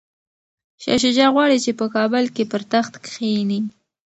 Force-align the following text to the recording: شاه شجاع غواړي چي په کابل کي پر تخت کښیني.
شاه 0.81 0.97
شجاع 1.03 1.29
غواړي 1.35 1.57
چي 1.65 1.71
په 1.79 1.85
کابل 1.95 2.23
کي 2.35 2.43
پر 2.51 2.61
تخت 2.73 2.93
کښیني. 3.03 3.59